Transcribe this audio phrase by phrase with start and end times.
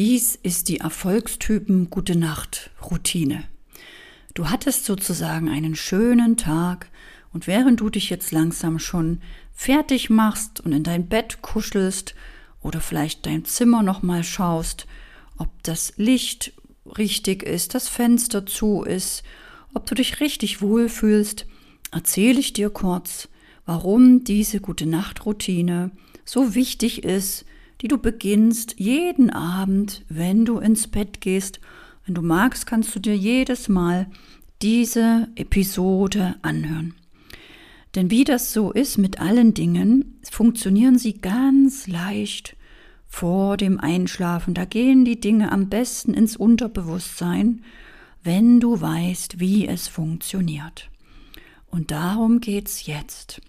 [0.00, 3.44] Dies ist die Erfolgstypen Gute Nacht Routine.
[4.32, 6.88] Du hattest sozusagen einen schönen Tag
[7.34, 9.20] und während du dich jetzt langsam schon
[9.52, 12.14] fertig machst und in dein Bett kuschelst
[12.62, 14.86] oder vielleicht dein Zimmer noch mal schaust,
[15.36, 16.54] ob das Licht
[16.96, 19.22] richtig ist, das Fenster zu ist,
[19.74, 21.44] ob du dich richtig wohlfühlst,
[21.90, 23.28] erzähle ich dir kurz,
[23.66, 25.90] warum diese Gute Nacht Routine
[26.24, 27.44] so wichtig ist
[27.80, 31.60] die du beginnst jeden Abend, wenn du ins Bett gehst.
[32.04, 34.06] Wenn du magst, kannst du dir jedes Mal
[34.62, 36.94] diese Episode anhören.
[37.94, 42.56] Denn wie das so ist mit allen Dingen, funktionieren sie ganz leicht
[43.08, 44.54] vor dem Einschlafen.
[44.54, 47.64] Da gehen die Dinge am besten ins Unterbewusstsein,
[48.22, 50.88] wenn du weißt, wie es funktioniert.
[51.66, 53.40] Und darum geht's jetzt.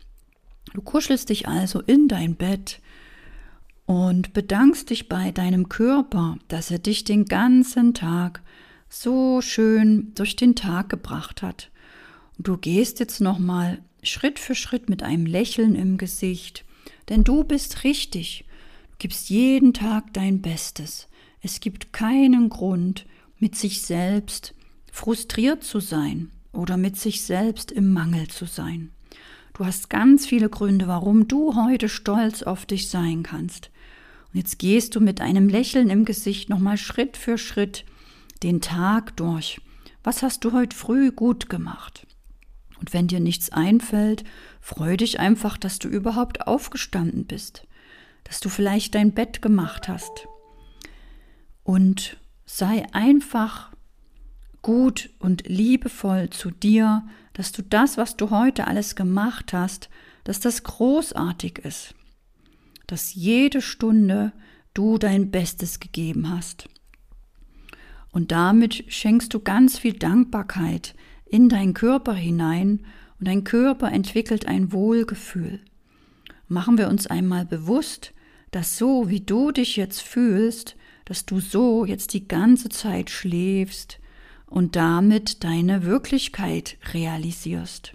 [0.73, 2.79] Du kuschelst dich also in dein Bett,
[3.91, 8.41] und bedankst dich bei deinem Körper, dass er dich den ganzen Tag
[8.87, 11.69] so schön durch den Tag gebracht hat.
[12.37, 16.63] Und du gehst jetzt nochmal Schritt für Schritt mit einem Lächeln im Gesicht,
[17.09, 18.45] denn du bist richtig.
[18.91, 21.09] Du gibst jeden Tag dein Bestes.
[21.41, 23.05] Es gibt keinen Grund,
[23.39, 24.53] mit sich selbst
[24.89, 28.91] frustriert zu sein oder mit sich selbst im Mangel zu sein.
[29.61, 33.69] Du hast ganz viele Gründe, warum du heute stolz auf dich sein kannst.
[34.33, 37.85] Und jetzt gehst du mit einem Lächeln im Gesicht nochmal Schritt für Schritt
[38.41, 39.61] den Tag durch.
[40.03, 42.07] Was hast du heute früh gut gemacht?
[42.79, 44.23] Und wenn dir nichts einfällt,
[44.61, 47.67] freu dich einfach, dass du überhaupt aufgestanden bist,
[48.23, 50.27] dass du vielleicht dein Bett gemacht hast.
[51.63, 52.17] Und
[52.47, 53.70] sei einfach
[54.61, 59.89] gut und liebevoll zu dir, dass du das, was du heute alles gemacht hast,
[60.23, 61.95] dass das großartig ist
[62.91, 64.33] dass jede Stunde
[64.73, 66.67] du dein Bestes gegeben hast.
[68.11, 70.93] Und damit schenkst du ganz viel Dankbarkeit
[71.25, 72.85] in deinen Körper hinein
[73.17, 75.61] und dein Körper entwickelt ein Wohlgefühl.
[76.49, 78.13] Machen wir uns einmal bewusst,
[78.51, 84.00] dass so wie du dich jetzt fühlst, dass du so jetzt die ganze Zeit schläfst
[84.51, 87.93] und damit deine Wirklichkeit realisierst.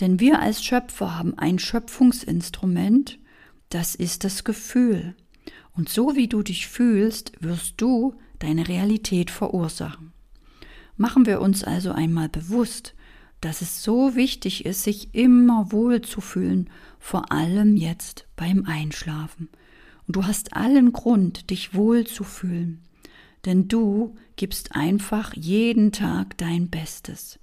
[0.00, 3.18] Denn wir als Schöpfer haben ein Schöpfungsinstrument,
[3.68, 5.14] das ist das Gefühl.
[5.76, 10.12] Und so wie du dich fühlst, wirst du deine Realität verursachen.
[10.96, 12.94] Machen wir uns also einmal bewusst,
[13.42, 19.50] dass es so wichtig ist, sich immer wohl zu fühlen, vor allem jetzt beim Einschlafen.
[20.06, 22.80] Und du hast allen Grund, dich wohl zu fühlen,
[23.44, 27.38] denn du gibst einfach jeden Tag dein Bestes.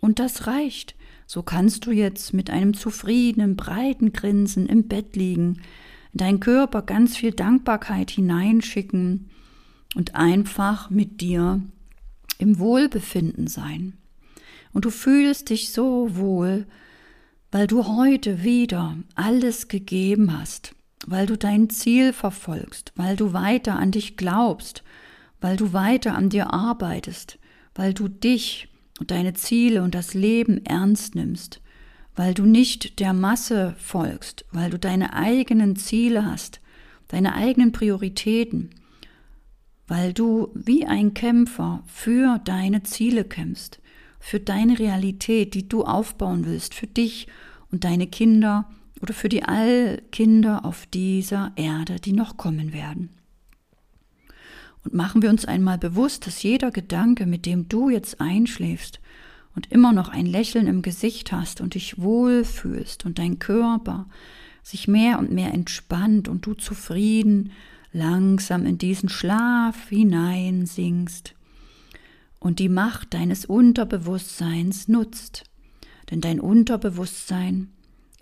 [0.00, 0.94] Und das reicht,
[1.26, 5.62] so kannst du jetzt mit einem zufriedenen, breiten Grinsen im Bett liegen,
[6.12, 9.30] in deinen Körper ganz viel Dankbarkeit hineinschicken
[9.94, 11.62] und einfach mit dir
[12.38, 13.94] im Wohlbefinden sein.
[14.72, 16.66] Und du fühlst dich so wohl,
[17.50, 20.74] weil du heute wieder alles gegeben hast,
[21.06, 24.84] weil du dein Ziel verfolgst, weil du weiter an dich glaubst,
[25.40, 27.38] weil du weiter an dir arbeitest,
[27.74, 28.68] weil du dich
[28.98, 31.60] und deine Ziele und das Leben ernst nimmst,
[32.14, 36.60] weil du nicht der Masse folgst, weil du deine eigenen Ziele hast,
[37.08, 38.70] deine eigenen Prioritäten,
[39.88, 43.80] weil du wie ein Kämpfer für deine Ziele kämpfst,
[44.20, 47.26] für deine Realität, die du aufbauen willst, für dich
[47.72, 48.68] und deine Kinder
[49.00, 53.08] oder für die Allkinder auf dieser Erde, die noch kommen werden.
[54.84, 59.00] Und machen wir uns einmal bewusst, dass jeder Gedanke, mit dem du jetzt einschläfst
[59.54, 64.06] und immer noch ein Lächeln im Gesicht hast und dich wohlfühlst und dein Körper
[64.62, 67.52] sich mehr und mehr entspannt und du zufrieden
[67.92, 71.34] langsam in diesen Schlaf hineinsinkst
[72.38, 75.44] und die Macht deines Unterbewusstseins nutzt.
[76.10, 77.68] Denn dein Unterbewusstsein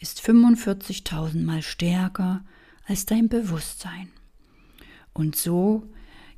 [0.00, 2.44] ist 45.000 Mal stärker
[2.86, 4.08] als dein Bewusstsein.
[5.12, 5.88] Und so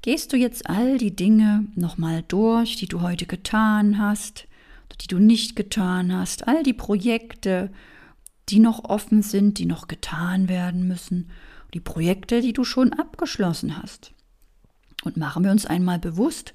[0.02, 4.46] gehst du jetzt all die Dinge nochmal durch, die du heute getan hast,
[5.00, 7.70] die du nicht getan hast, all die Projekte,
[8.48, 11.30] die noch offen sind, die noch getan werden müssen,
[11.72, 14.12] die Projekte, die du schon abgeschlossen hast.
[15.04, 16.52] Und machen wir uns einmal bewusst,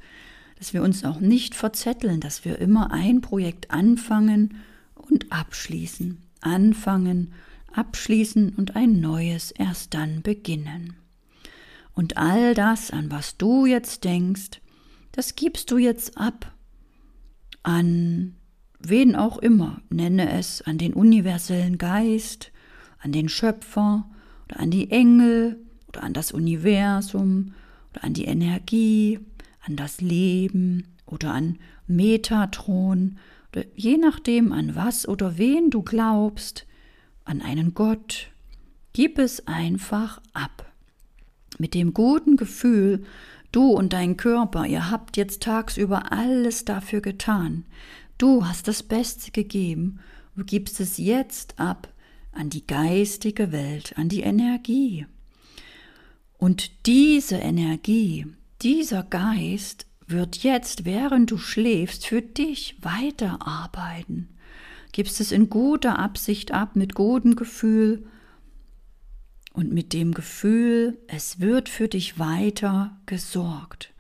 [0.57, 4.57] dass wir uns auch nicht verzetteln, dass wir immer ein Projekt anfangen
[4.93, 7.33] und abschließen, anfangen,
[7.73, 10.95] abschließen und ein neues erst dann beginnen.
[11.95, 14.61] Und all das, an was du jetzt denkst,
[15.11, 16.55] das gibst du jetzt ab
[17.65, 18.35] an
[18.79, 22.51] wen auch immer, nenne es an den universellen Geist,
[22.99, 24.07] an den Schöpfer
[24.45, 27.53] oder an die Engel oder an das Universum
[27.91, 29.19] oder an die Energie,
[29.65, 31.57] an das Leben oder an
[31.87, 33.17] Metatron
[33.51, 36.67] oder je nachdem an was oder wen du glaubst,
[37.23, 38.27] an einen Gott,
[38.93, 40.71] gib es einfach ab.
[41.57, 43.03] Mit dem guten Gefühl,
[43.51, 47.65] du und dein Körper, ihr habt jetzt tagsüber alles dafür getan.
[48.17, 49.99] Du hast das Beste gegeben,
[50.35, 51.93] du gibst es jetzt ab
[52.31, 55.05] an die geistige Welt, an die Energie.
[56.37, 58.27] Und diese Energie,
[58.61, 64.29] dieser Geist wird jetzt, während du schläfst, für dich weiterarbeiten.
[64.91, 68.05] Gibst es in guter Absicht ab, mit gutem Gefühl
[69.55, 73.93] und mit dem Gefühl, es wird für dich weiter gesorgt.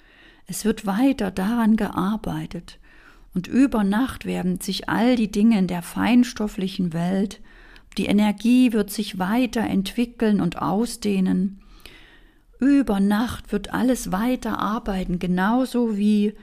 [0.47, 2.79] Es wird weiter daran gearbeitet.
[3.33, 7.41] Und über Nacht werden sich all die Dinge in der feinstofflichen Welt,
[7.97, 11.61] die Energie wird sich weiterentwickeln und ausdehnen.
[12.59, 16.33] Über Nacht wird alles weiter arbeiten, genauso wie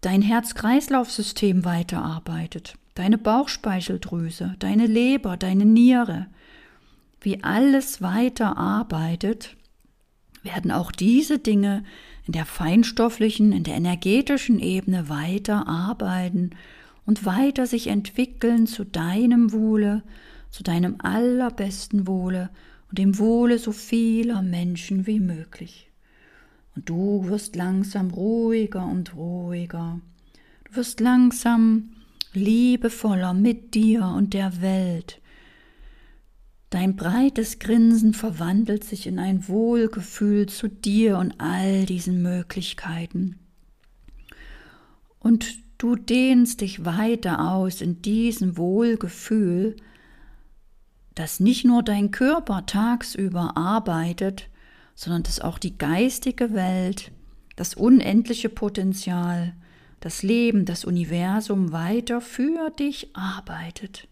[0.00, 6.26] dein Herz-Kreislauf-System weiterarbeitet, deine Bauchspeicheldrüse, deine Leber, deine Niere.
[7.22, 9.56] Wie alles weiter arbeitet,
[10.42, 11.84] werden auch diese Dinge
[12.26, 16.50] in der feinstofflichen, in der energetischen Ebene weiter arbeiten
[17.06, 20.02] und weiter sich entwickeln zu deinem Wohle,
[20.50, 22.50] zu deinem allerbesten Wohle
[22.88, 25.90] und dem Wohle so vieler Menschen wie möglich.
[26.74, 30.00] Und du wirst langsam ruhiger und ruhiger.
[30.64, 31.90] Du wirst langsam
[32.32, 35.21] liebevoller mit dir und der Welt.
[36.72, 43.38] Dein breites Grinsen verwandelt sich in ein Wohlgefühl zu dir und all diesen Möglichkeiten.
[45.18, 49.76] Und du dehnst dich weiter aus in diesem Wohlgefühl,
[51.14, 54.48] dass nicht nur dein Körper tagsüber arbeitet,
[54.94, 57.12] sondern dass auch die geistige Welt,
[57.54, 59.52] das unendliche Potenzial,
[60.00, 64.08] das Leben, das Universum weiter für dich arbeitet.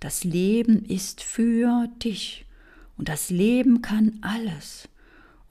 [0.00, 2.46] Das Leben ist für dich
[2.96, 4.88] und das Leben kann alles.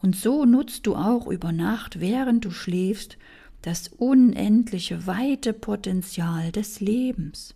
[0.02, 3.18] Und so nutzt du auch über Nacht, während du schläfst,
[3.62, 7.56] das unendliche, weite Potenzial des Lebens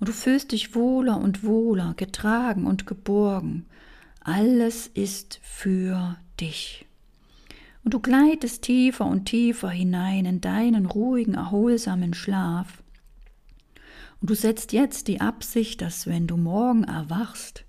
[0.00, 3.66] und du fühlst dich wohler und wohler, getragen und geborgen.
[4.20, 6.86] Alles ist für dich.
[7.84, 12.79] Und du gleitest tiefer und tiefer hinein in deinen ruhigen, erholsamen Schlaf.
[14.20, 17.64] Und du setzt jetzt die Absicht, dass wenn du morgen erwachst,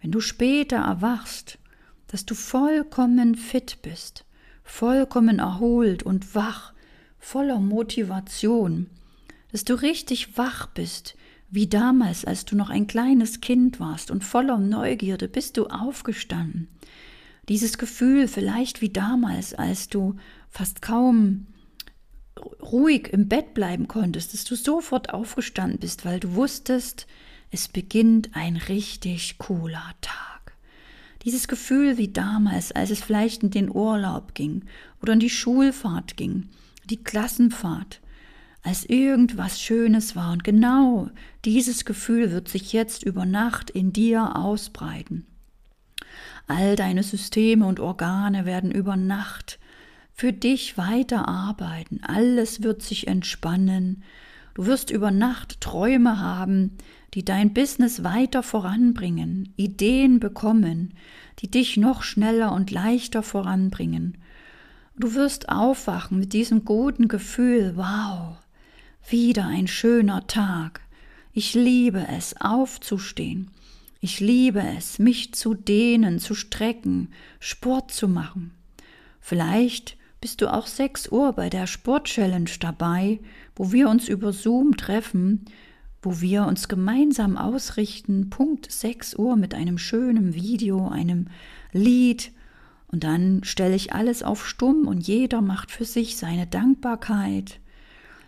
[0.00, 1.58] wenn du später erwachst,
[2.06, 4.24] dass du vollkommen fit bist,
[4.64, 6.72] vollkommen erholt und wach,
[7.18, 8.88] voller Motivation,
[9.52, 11.16] dass du richtig wach bist,
[11.50, 16.68] wie damals, als du noch ein kleines Kind warst und voller Neugierde bist du aufgestanden.
[17.48, 20.16] Dieses Gefühl vielleicht wie damals, als du
[20.48, 21.46] fast kaum
[22.62, 27.06] ruhig im Bett bleiben konntest, dass du sofort aufgestanden bist, weil du wusstest,
[27.50, 30.56] es beginnt ein richtig cooler Tag.
[31.24, 34.64] Dieses Gefühl wie damals, als es vielleicht in den Urlaub ging
[35.02, 36.48] oder in die Schulfahrt ging,
[36.84, 38.00] die Klassenfahrt,
[38.62, 40.32] als irgendwas Schönes war.
[40.32, 41.10] Und genau
[41.44, 45.26] dieses Gefühl wird sich jetzt über Nacht in dir ausbreiten.
[46.46, 49.58] All deine Systeme und Organe werden über Nacht
[50.12, 52.00] für dich weiter arbeiten.
[52.02, 54.02] Alles wird sich entspannen.
[54.54, 56.76] Du wirst über Nacht Träume haben,
[57.14, 60.94] die dein Business weiter voranbringen, Ideen bekommen,
[61.40, 64.18] die dich noch schneller und leichter voranbringen.
[64.96, 68.36] Du wirst aufwachen mit diesem guten Gefühl, wow,
[69.08, 70.82] wieder ein schöner Tag.
[71.32, 73.50] Ich liebe es, aufzustehen.
[74.00, 78.52] Ich liebe es, mich zu dehnen, zu strecken, Sport zu machen.
[79.20, 83.20] Vielleicht bist du auch sechs Uhr bei der Sport-Challenge dabei,
[83.56, 85.46] wo wir uns über Zoom treffen,
[86.02, 91.28] wo wir uns gemeinsam ausrichten, Punkt sechs Uhr mit einem schönen Video, einem
[91.72, 92.32] Lied,
[92.92, 97.60] und dann stelle ich alles auf stumm und jeder macht für sich seine Dankbarkeit,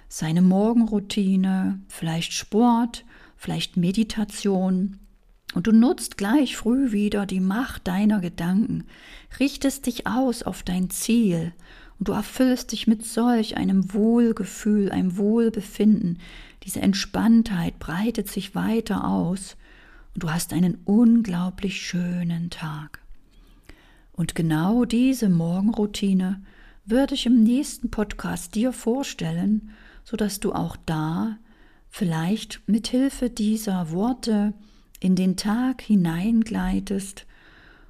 [0.09, 3.05] seine Morgenroutine, vielleicht Sport,
[3.37, 4.99] vielleicht Meditation.
[5.55, 8.85] Und du nutzt gleich früh wieder die Macht deiner Gedanken,
[9.41, 11.53] richtest dich aus auf dein Ziel
[12.03, 16.19] und du erfüllst dich mit solch einem Wohlgefühl, einem Wohlbefinden.
[16.65, 19.57] Diese Entspanntheit breitet sich weiter aus
[20.13, 22.99] und du hast einen unglaublich schönen Tag.
[24.11, 26.43] Und genau diese Morgenroutine
[26.85, 29.71] würde ich im nächsten Podcast dir vorstellen
[30.03, 31.39] so dass du auch da
[31.89, 34.55] vielleicht mit Hilfe dieser Worte
[34.99, 37.27] in den Tag hineingleitest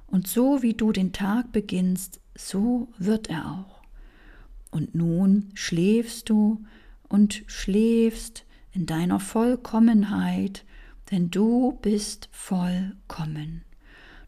[0.05, 3.72] und so wie du den Tag beginnst, so wird er auch.
[4.73, 6.65] Und nun schläfst du
[7.07, 10.65] und schläfst in deiner Vollkommenheit,
[11.11, 13.61] denn du bist vollkommen.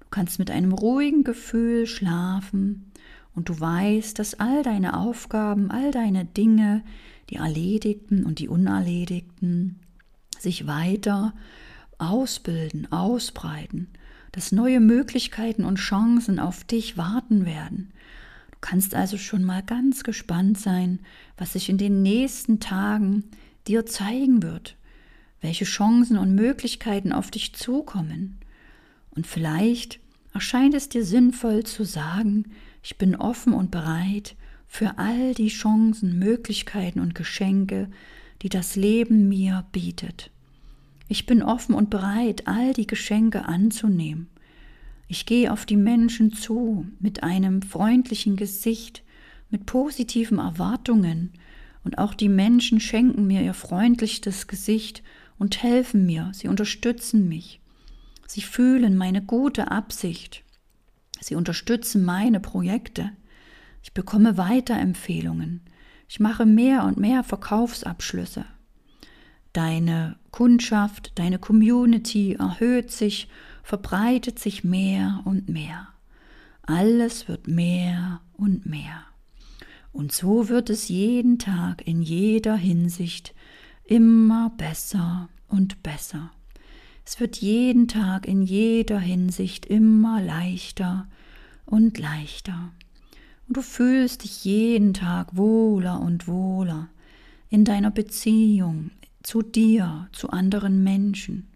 [0.01, 2.91] Du kannst mit einem ruhigen Gefühl schlafen
[3.33, 6.83] und du weißt, dass all deine Aufgaben, all deine Dinge,
[7.31, 9.79] die erledigten und die unerledigten,
[10.37, 11.33] sich weiter
[11.97, 13.87] ausbilden, ausbreiten,
[14.31, 17.93] dass neue Möglichkeiten und Chancen auf dich warten werden.
[18.65, 20.97] Kannst also schon mal ganz gespannt sein,
[21.37, 23.25] was sich in den nächsten Tagen
[23.67, 24.75] dir zeigen wird,
[25.39, 28.39] welche Chancen und Möglichkeiten auf dich zukommen.
[29.11, 29.99] Und vielleicht
[30.33, 32.45] erscheint es dir sinnvoll zu sagen,
[32.81, 34.35] ich bin offen und bereit
[34.67, 37.87] für all die Chancen, Möglichkeiten und Geschenke,
[38.41, 40.31] die das Leben mir bietet.
[41.07, 44.27] Ich bin offen und bereit, all die Geschenke anzunehmen.
[45.07, 49.03] Ich gehe auf die Menschen zu mit einem freundlichen Gesicht,
[49.49, 51.33] mit positiven Erwartungen,
[51.83, 55.03] und auch die Menschen schenken mir ihr freundlichstes Gesicht
[55.37, 57.61] und helfen mir, sie unterstützen mich.
[58.25, 60.43] Sie fühlen meine gute Absicht.
[61.21, 63.11] Sie unterstützen meine Projekte.
[63.83, 65.61] Ich bekomme Weiterempfehlungen.
[66.09, 68.45] Ich mache mehr und mehr Verkaufsabschlüsse.
[69.53, 73.27] Deine Kundschaft, deine Community erhöht sich,
[73.65, 75.87] verbreitet sich mehr und mehr.
[76.61, 79.05] Alles wird mehr und mehr.
[79.91, 83.33] Und so wird es jeden Tag in jeder Hinsicht
[83.83, 86.29] immer besser und besser.
[87.03, 91.07] Es wird jeden Tag in jeder Hinsicht immer leichter
[91.65, 92.71] und leichter.
[93.47, 96.89] Und du fühlst dich jeden Tag wohler und wohler
[97.49, 98.91] in deiner Beziehung
[99.23, 101.47] zu dir, zu anderen Menschen,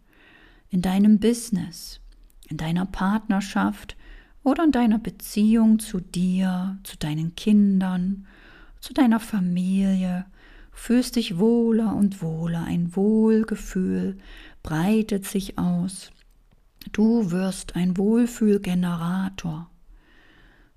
[0.70, 2.00] in deinem Business,
[2.48, 3.96] in deiner Partnerschaft
[4.44, 8.28] oder in deiner Beziehung zu dir, zu deinen Kindern,
[8.80, 10.26] zu deiner Familie,
[10.72, 14.18] fühlst dich wohler und wohler, ein Wohlgefühl
[14.64, 16.12] breitet sich aus.
[16.92, 19.70] Du wirst ein Wohlfühlgenerator.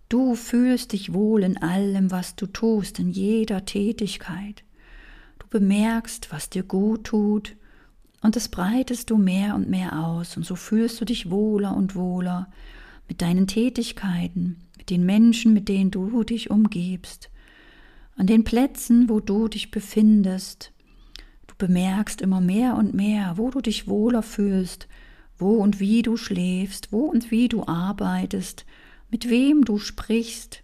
[0.09, 4.65] Du fühlst dich wohl in allem, was du tust, in jeder Tätigkeit.
[5.39, 7.57] Du bemerkst, was dir gut tut,
[8.23, 11.97] und das breitest du mehr und mehr aus, und so fühlst du dich wohler und
[11.97, 12.49] wohler
[13.09, 17.31] mit deinen Tätigkeiten, mit den Menschen, mit denen du dich umgibst,
[18.17, 20.73] an den Plätzen, wo du dich befindest.
[21.49, 24.87] Du bemerkst immer mehr und mehr, wo du dich wohler fühlst,
[25.39, 28.65] wo und wie du schläfst, wo und wie du arbeitest,
[29.11, 30.63] mit wem du sprichst,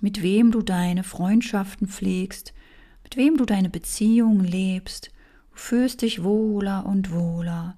[0.00, 2.54] mit wem du deine Freundschaften pflegst,
[3.02, 5.10] mit wem du deine Beziehungen lebst,
[5.52, 7.76] fühlst dich wohler und wohler,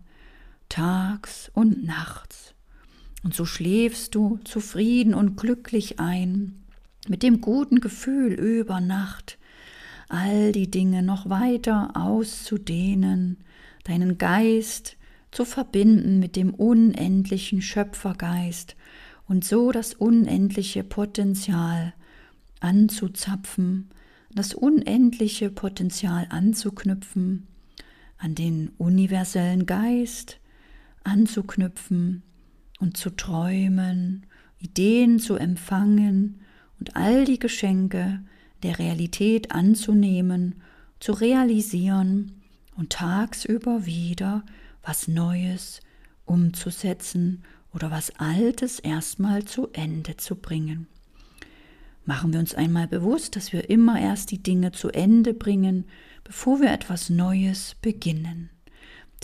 [0.69, 2.55] tags und nachts.
[3.23, 6.63] Und so schläfst du zufrieden und glücklich ein,
[7.09, 9.39] mit dem guten Gefühl über Nacht,
[10.09, 13.39] all die Dinge noch weiter auszudehnen,
[13.85, 14.97] deinen Geist
[15.31, 18.77] zu verbinden mit dem unendlichen Schöpfergeist
[19.27, 21.95] und so das unendliche Potenzial
[22.61, 23.89] anzuzapfen,
[24.35, 27.47] das unendliche Potenzial anzuknüpfen,
[28.23, 30.39] an den universellen Geist
[31.03, 32.23] anzuknüpfen
[32.79, 34.27] und zu träumen,
[34.59, 36.41] Ideen zu empfangen
[36.79, 38.23] und all die Geschenke
[38.63, 40.63] der Realität anzunehmen,
[41.01, 42.41] zu realisieren
[42.77, 44.45] und tagsüber wieder
[44.85, 45.81] was Neues
[46.25, 47.43] umzusetzen
[47.75, 50.87] oder was Altes erstmal zu Ende zu bringen.
[52.05, 55.85] Machen wir uns einmal bewusst, dass wir immer erst die Dinge zu Ende bringen,
[56.25, 58.51] bevor wir etwas Neues beginnen.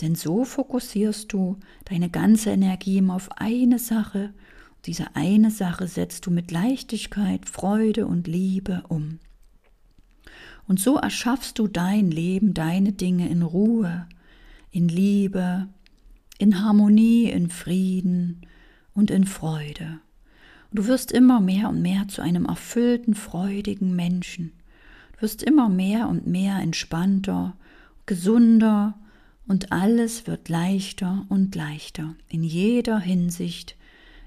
[0.01, 4.33] Denn so fokussierst du deine ganze Energie immer auf eine Sache.
[4.85, 9.19] Diese eine Sache setzt du mit Leichtigkeit, Freude und Liebe um.
[10.67, 14.07] Und so erschaffst du dein Leben, deine Dinge in Ruhe,
[14.71, 15.67] in Liebe,
[16.37, 18.45] in Harmonie, in Frieden
[18.93, 19.99] und in Freude.
[20.71, 24.51] Du wirst immer mehr und mehr zu einem erfüllten, freudigen Menschen.
[25.13, 27.55] Du wirst immer mehr und mehr entspannter,
[28.05, 28.97] gesunder
[29.47, 33.75] und alles wird leichter und leichter, in jeder Hinsicht,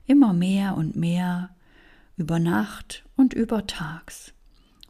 [0.07, 1.51] immer mehr und mehr,
[2.17, 4.33] über Nacht und über Tags.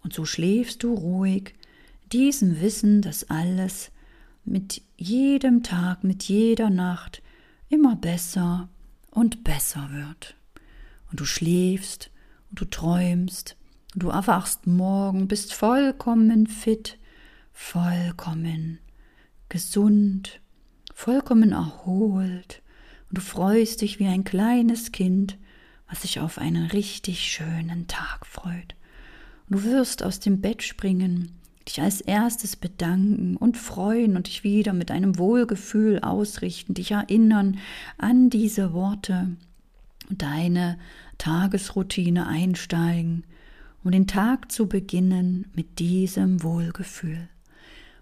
[0.03, 1.55] Und so schläfst du ruhig,
[2.13, 3.91] diesem Wissen, dass alles
[4.45, 7.23] mit jedem Tag, mit jeder Nacht
[7.69, 8.69] immer besser
[9.11, 10.35] und besser wird.
[11.13, 12.11] Und du schläfst
[12.49, 13.57] und du träumst
[13.93, 16.99] und du erwachst morgen, bist vollkommen fit,
[17.53, 18.79] vollkommen
[19.51, 20.41] gesund,
[20.95, 22.63] vollkommen erholt
[23.11, 25.37] und du freust dich wie ein kleines Kind,
[25.87, 28.75] was sich auf einen richtig schönen Tag freut.
[29.51, 31.33] du wirst aus dem Bett springen,
[31.69, 37.59] dich als erstes bedanken und freuen und dich wieder mit einem Wohlgefühl ausrichten, dich erinnern
[37.99, 39.37] an diese Worte
[40.09, 40.79] und deine
[41.19, 43.25] Tagesroutine einsteigen,
[43.85, 47.29] um den Tag zu beginnen mit diesem Wohlgefühl.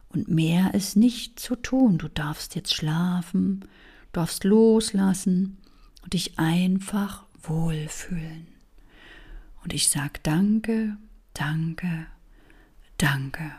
[0.08, 1.98] Und mehr ist nicht zu tun.
[1.98, 3.64] Du darfst jetzt schlafen,
[4.12, 5.58] darfst loslassen
[6.02, 8.48] und dich einfach wohlfühlen.
[9.62, 10.96] Und ich sage danke,
[11.34, 12.06] danke,
[12.98, 13.52] danke.